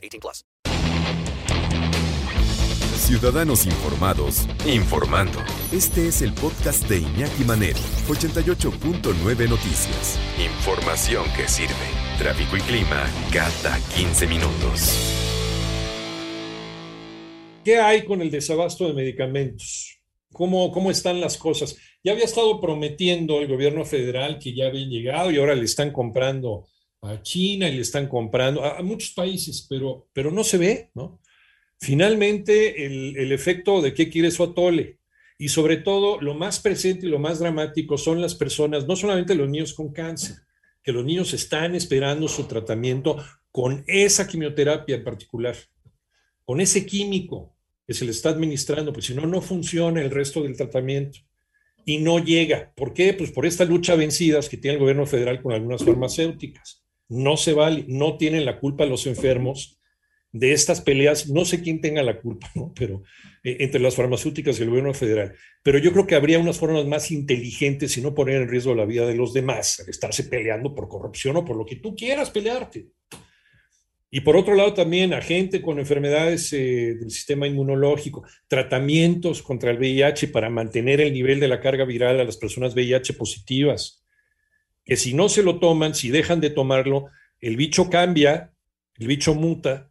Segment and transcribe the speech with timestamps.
[0.00, 0.44] 18 plus.
[3.10, 5.40] Ciudadanos informados, informando.
[5.72, 10.18] Este es el podcast de Iñaki Manero, 88.9 Noticias.
[10.38, 11.74] Información que sirve.
[12.18, 15.16] Tráfico y clima cada 15 minutos.
[17.64, 19.98] ¿Qué hay con el desabasto de medicamentos?
[20.32, 21.76] ¿Cómo, ¿Cómo están las cosas?
[22.04, 25.90] Ya había estado prometiendo el gobierno federal que ya había llegado y ahora le están
[25.90, 26.66] comprando
[27.02, 31.20] a China y le están comprando a, muchos países, pero, pero no se ve, ¿no?
[31.78, 34.98] Finalmente, el, el efecto de qué quiere su atole
[35.38, 39.34] y sobre todo lo más presente y lo más dramático son las personas, no solamente
[39.34, 40.36] los niños con cáncer,
[40.82, 43.16] que los niños están esperando su tratamiento
[43.50, 45.56] con esa quimioterapia en particular,
[46.44, 50.42] con ese químico que se le está administrando, pues si no, no funciona el resto
[50.42, 51.20] del tratamiento
[51.84, 52.72] y no llega.
[52.76, 53.14] ¿Por qué?
[53.14, 56.84] Pues por esta lucha vencidas que tiene el gobierno federal con algunas farmacéuticas.
[57.10, 59.80] No se vale, no tienen la culpa los enfermos
[60.32, 63.02] de estas peleas, no sé quién tenga la culpa, pero
[63.42, 65.34] eh, entre las farmacéuticas y el gobierno federal.
[65.62, 68.84] Pero yo creo que habría unas formas más inteligentes y no poner en riesgo la
[68.84, 72.88] vida de los demás, estarse peleando por corrupción o por lo que tú quieras pelearte.
[74.12, 79.70] Y por otro lado también a gente con enfermedades eh, del sistema inmunológico, tratamientos contra
[79.70, 84.04] el VIH para mantener el nivel de la carga viral a las personas VIH positivas,
[84.90, 87.06] que si no se lo toman, si dejan de tomarlo,
[87.38, 88.52] el bicho cambia,
[88.98, 89.88] el bicho muta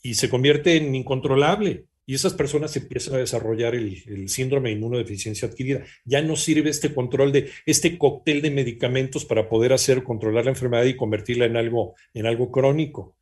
[0.00, 1.86] y se convierte en incontrolable.
[2.06, 5.84] Y esas personas empiezan a desarrollar el, el, síndrome de inmunodeficiencia adquirida.
[6.04, 10.52] Ya no sirve este control de este cóctel de medicamentos para poder hacer controlar la
[10.52, 13.16] enfermedad y convertirla en algo, en algo crónico.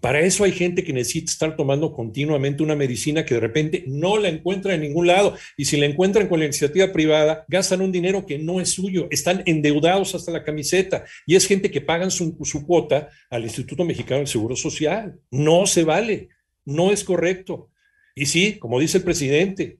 [0.00, 4.16] Para eso hay gente que necesita estar tomando continuamente una medicina que de repente no
[4.16, 5.36] la encuentra en ningún lado.
[5.58, 9.08] Y si la encuentran con la iniciativa privada, gastan un dinero que no es suyo,
[9.10, 11.04] están endeudados hasta la camiseta.
[11.26, 15.20] Y es gente que pagan su, su cuota al Instituto Mexicano del Seguro Social.
[15.30, 16.30] No se vale,
[16.64, 17.70] no es correcto.
[18.14, 19.78] Y sí, como dice el presidente,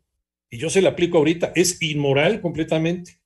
[0.51, 3.21] y yo se la aplico ahorita, es inmoral completamente.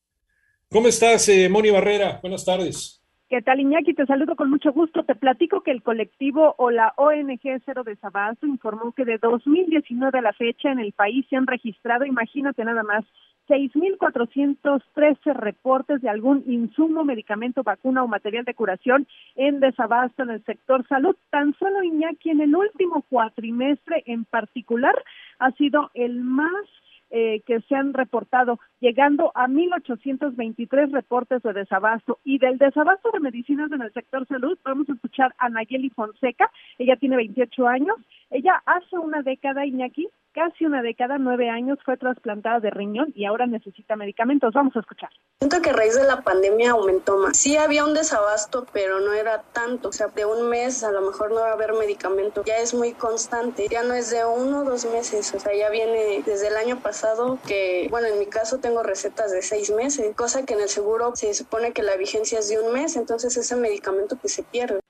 [0.69, 2.21] ¿Cómo estás, eh, Moni Barrera?
[2.21, 3.03] Buenas tardes.
[3.30, 3.94] ¿Qué tal, Iñaki?
[3.94, 5.02] Te saludo con mucho gusto.
[5.02, 10.22] Te platico que el colectivo o la ONG Cero Desabasto informó que de 2019 a
[10.22, 13.02] la fecha en el país se han registrado, imagínate nada más,
[13.48, 20.44] 6.413 reportes de algún insumo, medicamento, vacuna o material de curación en desabasto en el
[20.44, 21.16] sector salud.
[21.30, 24.94] Tan solo Iñaki en el último cuatrimestre en particular
[25.38, 26.66] ha sido el más
[27.16, 32.19] eh, que se han reportado, llegando a 1.823 reportes de desabasto.
[32.25, 36.50] Y del desabasto de medicinas en el sector salud, vamos a escuchar a Nayeli Fonseca.
[36.76, 37.97] Ella tiene 28 años.
[38.30, 43.24] Ella hace una década, Iñaki, casi una década, nueve años, fue trasplantada de riñón y
[43.24, 44.52] ahora necesita medicamentos.
[44.52, 45.10] Vamos a escuchar.
[45.38, 47.36] Siento que a raíz de la pandemia aumentó más.
[47.36, 49.88] Sí había un desabasto, pero no era tanto.
[49.90, 52.42] O sea, de un mes a lo mejor no va a haber medicamento.
[52.44, 53.68] Ya es muy constante.
[53.70, 55.32] Ya no es de uno o dos meses.
[55.34, 59.30] O sea, ya viene desde el año pasado que, bueno, en mi caso tengo recetas
[59.30, 62.60] de seis meses, cosa que en el seguro se supone que la vigencia es de
[62.60, 62.96] un mes.
[62.96, 64.80] Entonces ese medicamento que se pierde.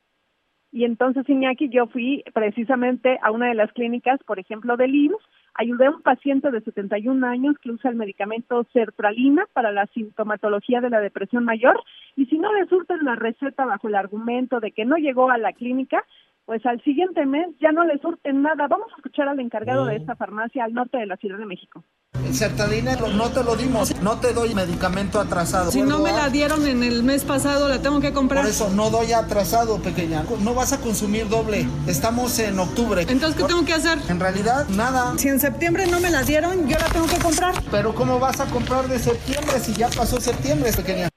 [0.75, 5.23] Y entonces, Iñaki, yo fui precisamente a una de las clínicas, por ejemplo, del IMSS,
[5.55, 10.81] ayudé a un paciente de 71 años que usa el medicamento sertralina para la sintomatología
[10.81, 11.81] de la depresión mayor.
[12.17, 15.39] Y si no le surten la receta bajo el argumento de que no llegó a
[15.39, 16.05] la clínica,
[16.47, 18.67] pues al siguiente mes ya no le surten nada.
[18.69, 21.85] Vamos a escuchar al encargado de esta farmacia al norte de la Ciudad de México.
[22.33, 25.71] Sertalina no te lo dimos, no te doy medicamento atrasado.
[25.71, 28.43] Si no me la dieron en el mes pasado, la tengo que comprar.
[28.43, 30.25] Por eso no doy atrasado, pequeña.
[30.43, 31.67] No vas a consumir doble.
[31.87, 33.03] Estamos en octubre.
[33.03, 33.99] Entonces, ¿qué tengo que hacer?
[34.11, 35.17] En realidad, nada.
[35.17, 37.55] Si en septiembre no me la dieron, yo la tengo que comprar.
[37.71, 41.09] Pero ¿cómo vas a comprar de septiembre si ya pasó septiembre, pequeña?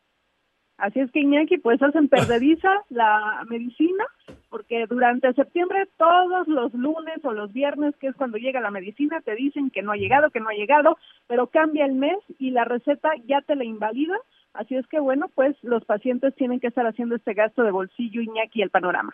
[0.78, 4.06] Así es que Iñaki, pues hacen perdediza la medicina,
[4.50, 9.22] porque durante septiembre todos los lunes o los viernes, que es cuando llega la medicina,
[9.22, 10.98] te dicen que no ha llegado, que no ha llegado,
[11.28, 14.18] pero cambia el mes y la receta ya te la invalida.
[14.54, 18.22] Así es que bueno, pues los pacientes tienen que estar haciendo este gasto de bolsillo,
[18.22, 19.14] Iñaki, el panorama.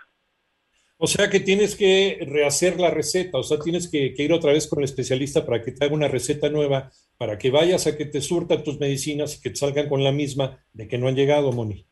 [0.97, 4.53] O sea que tienes que rehacer la receta, o sea, tienes que, que, ir otra
[4.53, 7.97] vez con el especialista para que te haga una receta nueva, para que vayas a
[7.97, 11.07] que te surtan tus medicinas y que te salgan con la misma de que no
[11.07, 11.85] han llegado, Moni.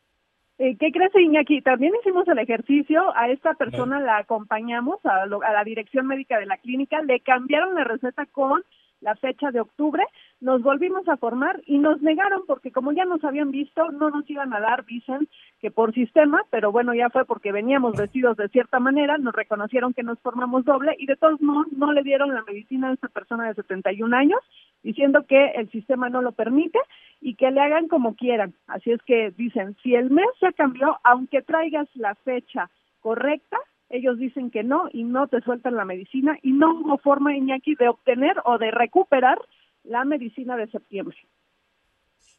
[0.58, 1.62] Eh, ¿Qué crees, Iñaki?
[1.62, 6.38] También hicimos el ejercicio, a esta persona la acompañamos a, lo- a la dirección médica
[6.38, 8.62] de la clínica, le cambiaron la receta con
[9.00, 10.04] la fecha de octubre,
[10.40, 14.30] nos volvimos a formar y nos negaron porque como ya nos habían visto, no nos
[14.30, 15.26] iban a dar, dicen
[15.60, 19.92] que por sistema, pero bueno, ya fue porque veníamos vestidos de cierta manera, nos reconocieron
[19.92, 23.08] que nos formamos doble y de todos modos no le dieron la medicina a esta
[23.08, 24.38] persona de 71 años,
[24.82, 26.78] diciendo que el sistema no lo permite
[27.20, 28.54] y que le hagan como quieran.
[28.66, 32.70] Así es que dicen, si el mes ya cambió, aunque traigas la fecha
[33.00, 33.58] correcta,
[33.90, 37.74] ellos dicen que no y no te sueltan la medicina y no hubo forma, Iñaki,
[37.74, 39.38] de obtener o de recuperar
[39.84, 41.16] la medicina de septiembre.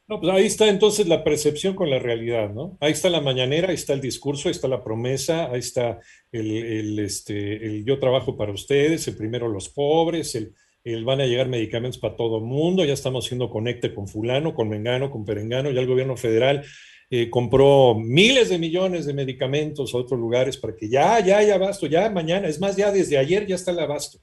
[0.07, 2.77] No, pues ahí está entonces la percepción con la realidad, ¿no?
[2.81, 5.99] Ahí está la mañanera, ahí está el discurso, ahí está la promesa, ahí está
[6.31, 11.21] el, el, este, el yo trabajo para ustedes, el primero los pobres, el, el van
[11.21, 15.09] a llegar medicamentos para todo el mundo, ya estamos haciendo conecte con fulano, con mengano,
[15.09, 16.63] con perengano, ya el gobierno federal
[17.09, 21.55] eh, compró miles de millones de medicamentos a otros lugares para que ya, ya haya
[21.55, 24.19] abasto, ya mañana, es más, ya desde ayer ya está el abasto,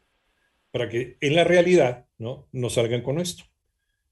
[0.70, 2.48] para que en la realidad, ¿no?
[2.52, 3.44] No salgan con esto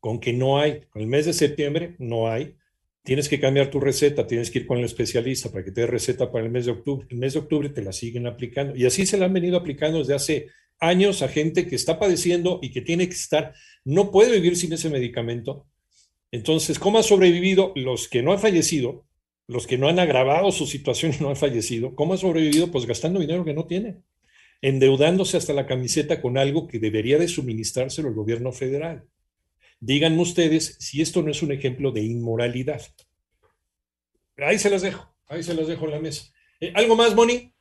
[0.00, 2.54] con que no hay, con el mes de septiembre no hay,
[3.02, 5.86] tienes que cambiar tu receta, tienes que ir con el especialista para que te dé
[5.86, 7.06] receta para el mes de octubre.
[7.10, 9.98] El mes de octubre te la siguen aplicando y así se la han venido aplicando
[9.98, 10.46] desde hace
[10.80, 13.54] años a gente que está padeciendo y que tiene que estar,
[13.84, 15.66] no puede vivir sin ese medicamento.
[16.30, 19.06] Entonces, ¿cómo han sobrevivido los que no han fallecido,
[19.46, 21.94] los que no han agravado su situación y no han fallecido?
[21.94, 22.70] ¿Cómo han sobrevivido?
[22.70, 24.04] Pues gastando dinero que no tienen,
[24.60, 29.06] endeudándose hasta la camiseta con algo que debería de suministrárselo el gobierno federal.
[29.80, 32.82] Díganme ustedes si esto no es un ejemplo de inmoralidad.
[34.36, 36.32] Ahí se las dejo, ahí se las dejo en la mesa.
[36.60, 37.52] Eh, ¿Algo más, Moni?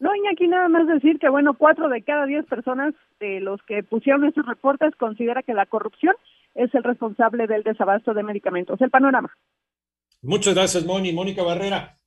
[0.00, 3.82] No, Iñaki, nada más decir que, bueno, cuatro de cada diez personas de los que
[3.82, 6.14] pusieron esos reportes considera que la corrupción
[6.54, 8.80] es el responsable del desabasto de medicamentos.
[8.80, 9.32] El panorama.
[10.22, 11.12] Muchas gracias, Moni.
[11.12, 11.98] Mónica Barrera.